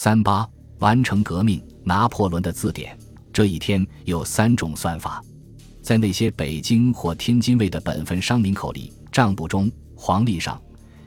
[0.00, 0.48] 三八
[0.78, 2.96] 完成革命，拿破仑的字典。
[3.32, 5.20] 这一天有三种算法，
[5.82, 10.62] 在那些北京或天津卫的本分商民口里、账簿中、黄历上，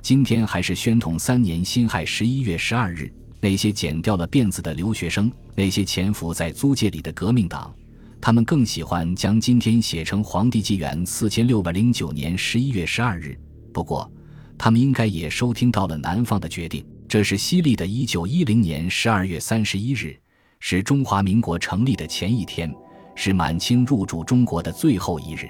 [0.00, 3.12] 今天还是宣统三年辛亥十一月十二日。
[3.40, 7.74] 那些剪掉了辫子的留学生，那些潜伏在租界里的革命党，
[8.20, 13.36] 他们更喜欢将今天写成皇帝纪元四千六百零九年十一月十二日。
[13.74, 14.08] 不过，
[14.56, 16.86] 他们应该也收听到了南方的决定。
[17.16, 20.14] 这是西历的一九一零年十二月三十一日，
[20.60, 22.70] 是中华民国成立的前一天，
[23.14, 25.48] 是满清入主中国的最后一日。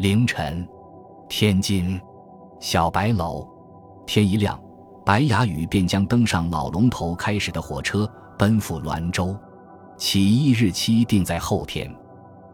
[0.00, 0.68] 凌晨，
[1.28, 2.00] 天津，
[2.58, 3.48] 小白楼，
[4.08, 4.60] 天一亮。
[5.06, 8.04] 白牙宇便将登上老龙头开始的火车，
[8.36, 9.38] 奔赴滦州。
[9.96, 11.88] 起义日期定在后天。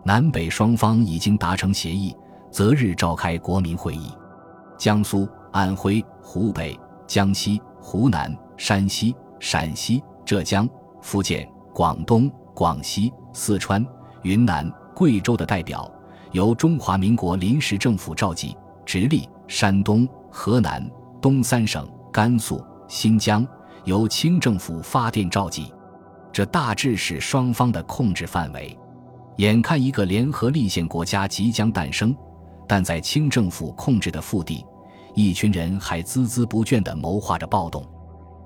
[0.04, 2.14] 南北双方已经达成协议，
[2.50, 4.12] 择日召开国民会议。
[4.76, 10.68] 江苏、安徽、湖北、江西、湖南、山西、陕西、浙江、
[11.00, 13.84] 福建、广东、广西、四川、
[14.22, 15.90] 云南、贵州的代表
[16.32, 20.88] 由中华民国临时政府召集，直隶、山东、河南、
[21.20, 21.88] 东三省。
[22.12, 23.44] 甘肃、新疆
[23.82, 25.74] 由清政府发电召集，
[26.32, 28.78] 这大致是双方的控制范围。
[29.38, 32.14] 眼看一个联合立宪国家即将诞生，
[32.68, 34.64] 但在清政府控制的腹地，
[35.12, 37.84] 一群人还孜孜不倦地谋划着暴动。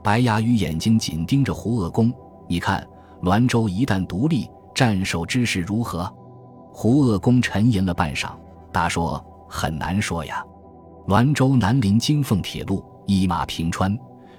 [0.08, 2.10] 白牙鱼眼睛紧盯着胡鄂公，
[2.48, 2.82] 你看，
[3.20, 6.10] 滦州一旦独立，战守之势如何？
[6.72, 8.30] 胡鄂公沉吟了半晌，
[8.72, 10.42] 答说：“很难说呀。
[11.06, 13.94] 滦州南临京凤铁路。”一马平川，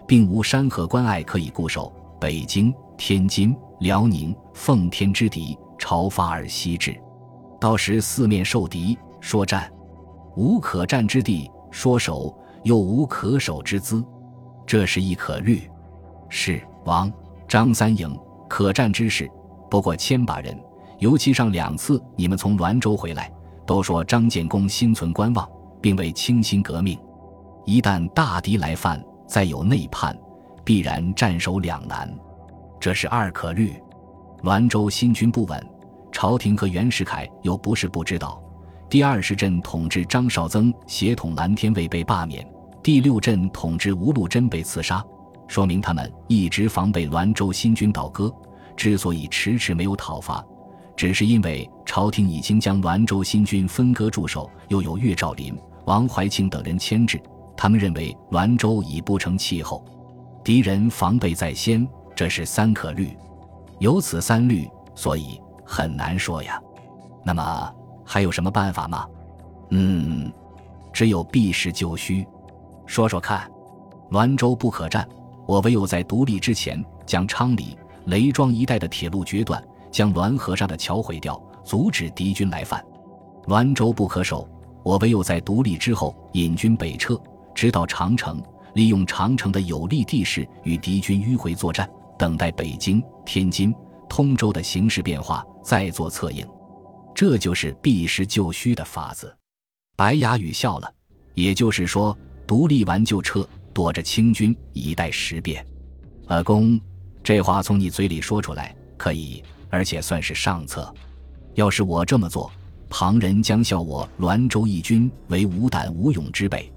[0.07, 1.93] 并无山河关隘可以固守。
[2.19, 6.99] 北京、天津、辽宁，奉天之敌，朝发而西至，
[7.61, 9.71] 到时四面受敌，说战
[10.35, 14.03] 无可战之地，说守又无可守之资，
[14.69, 15.67] 这是亦可虑。
[16.29, 17.11] 是王
[17.47, 18.15] 张三营
[18.47, 19.27] 可战之势，
[19.67, 20.55] 不过千把人。
[20.99, 23.31] 尤其上两次你们从滦州回来，
[23.65, 25.49] 都说张建功心存观望，
[25.81, 26.99] 并未倾心革命。
[27.65, 30.15] 一旦大敌来犯，再有内叛，
[30.63, 32.07] 必然战守两难，
[32.79, 33.73] 这是二可虑。
[34.43, 35.67] 滦州新军不稳，
[36.11, 38.39] 朝廷和袁世凯又不是不知道。
[38.87, 42.47] 第二十镇统治张绍曾协统蓝天卫被罢免，
[42.81, 45.03] 第六镇统治吴禄贞被刺杀，
[45.47, 48.33] 说明他们一直防备滦州新军倒戈。
[48.77, 50.43] 之所以迟迟没有讨伐，
[50.95, 55.53] 只是因为朝廷已经将滦州新军分割驻守，又有岳兆林、
[55.85, 57.21] 王怀庆等人牵制。
[57.57, 59.83] 他们认为滦州已不成气候，
[60.41, 61.85] 敌人防备在先，
[62.15, 63.15] 这是三可虑。
[63.79, 64.65] 有此三虑，
[64.95, 66.57] 所以很难说呀。
[67.25, 67.73] 那么
[68.05, 69.05] 还有什么办法吗？
[69.71, 70.31] 嗯，
[70.93, 72.25] 只有避实就虚。
[72.89, 73.47] 说说看，
[74.09, 75.07] 滦州不可战，
[75.45, 82.83] 我唯有在独立之前将昌黎、雷庄一带的铁路决断，将滦河上的桥毁掉，阻止敌军来犯。
[83.45, 84.49] 滦州不可守，
[84.83, 87.15] 我唯有在独立之后引军北撤。
[87.53, 88.41] 直到长城，
[88.73, 93.71] 利用长城的有利地势与敌军迂回作战，等待北京、天津、
[94.09, 96.43] 通州的形势变化，再做策应。
[97.13, 99.31] 这就是避实就虚的法子。
[99.95, 100.91] 白牙宇笑了，
[101.35, 102.17] 也就是说，
[102.49, 105.63] 独立完就撤，躲着清军，以待时变。
[106.29, 106.81] 阿公，
[107.23, 110.91] 这话从你嘴里说出来可以，而且算是上策。
[111.53, 112.51] 要是我这么做，
[112.89, 116.73] 旁人将笑我滦州义军为无胆无勇之辈。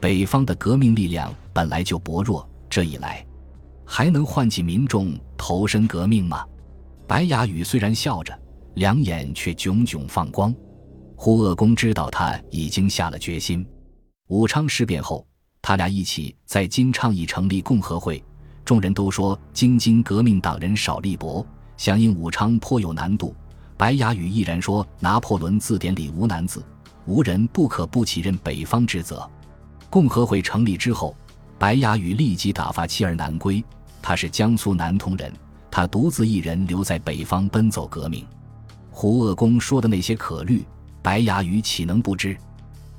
[0.00, 3.22] 北方的革命力量本来就薄弱，这一来，
[3.84, 6.46] 还能唤起民众投身革命吗？
[7.06, 8.32] 白牙宇虽然笑着，
[8.76, 10.54] 两眼却炯炯放光。
[11.14, 13.66] 胡鄂公知道他已经下了决心。
[14.30, 15.26] 武昌事变后，
[15.60, 18.22] 他俩一起在京倡议成立共和会，
[18.64, 21.44] 众人都说京津革命党人少力薄，
[21.76, 23.34] 响应武昌颇有难度。
[23.76, 26.64] 白牙宇毅然说：“拿破仑字典里无难字，
[27.06, 29.28] 无人不可不起任北方之责。”
[29.90, 31.12] 共和会成立之后，
[31.58, 33.64] 白牙宇立即打发妻儿南归。
[34.00, 35.32] 他是江苏南通人，
[35.72, 38.24] 他独自一人留在北方奔走革命。
[38.92, 40.64] 胡鄂公说的那些可虑，
[41.02, 42.38] 白牙宇岂能不知？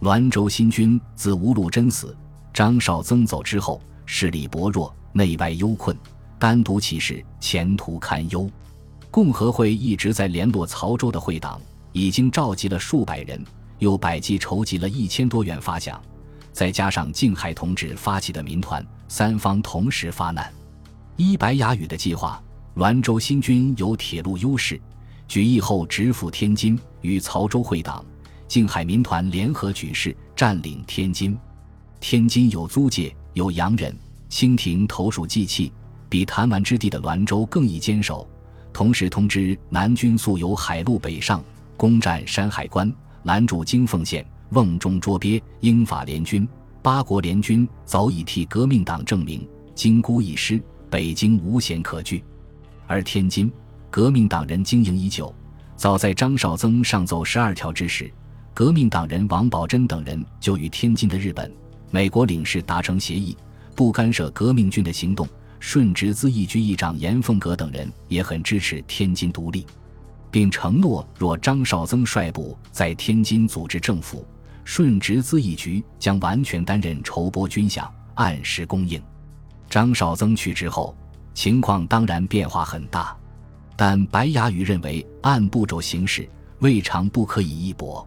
[0.02, 2.18] 滦州新军自吴禄贞死、
[2.52, 5.96] 张绍曾走之后，势力薄弱，内外忧困，
[6.40, 8.50] 单独起事，前途堪忧。
[9.12, 11.62] 共和会一直在联络曹州的会党，
[11.92, 13.46] 已经召集了数百人，
[13.78, 15.96] 又百计筹集了一千多元发饷。
[16.52, 20.52] 再加上静海同志发起的民团，三方同时发难。
[21.16, 22.42] 依白牙宇的计划，
[22.76, 24.82] 滦州新军有铁路优势，
[25.28, 28.04] 举义后直赴天津，与曹州会党、
[28.52, 31.40] 静海民团联合举事，占领天津。
[32.02, 35.72] 天津有租界，有洋人，清廷投鼠忌器，
[36.10, 38.30] 比弹丸之地的滦州更易坚守。
[38.74, 41.42] 同时通知南军速由海路北上，
[41.78, 42.94] 攻占山海关，
[43.24, 45.42] 拦住京凤线、瓮中捉鳖。
[45.62, 46.46] 英法联军、
[46.82, 52.22] 八国联军早已替革命党证明，金孤一失，北京无险可据。
[52.86, 53.50] 而天津，
[53.90, 55.34] 革命党人经营已久。
[55.78, 58.12] 早在张绍曾上奏十二条之时，
[58.54, 61.52] 革命党人王宝珍等人就与天津的日本、
[61.90, 63.36] 美国领事达成协议，
[63.76, 65.28] 不干涉革命军的行动。
[65.60, 69.64] 顺直咨议局议长严凤阁等人也很支持天津独立，
[70.32, 74.26] 并承诺，若张绍曾率部在天津组织政府，
[74.66, 79.00] 顺直咨议局将完全担任筹拨军饷、按时供应。
[79.70, 80.98] 张绍曾去之后，
[81.36, 83.16] 情况当然变化很大，
[83.76, 86.28] 但白牙宇认为按步骤行事，
[86.58, 88.06] 未尝不可以一搏。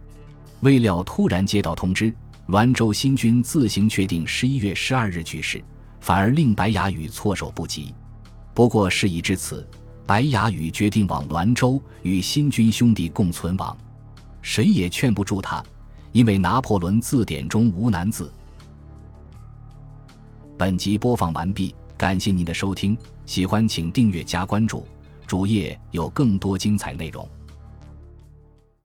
[0.61, 2.15] 未料突然接到通知，
[2.49, 5.63] 滦州新军自行确定十一月十二日举事。
[6.01, 7.95] 反而令白牙宇措手不及。
[8.53, 9.67] 不过事已至此，
[10.05, 13.75] 白牙宇决定往滦州与新军兄弟共存亡，
[14.43, 15.65] 谁也劝不住他，
[16.13, 18.31] 因为拿破仑字典中无难字。
[20.59, 24.87] 本集播放完毕，感谢您的收听，喜欢请订阅加关注，
[25.27, 27.27] 主页有更多精彩内容。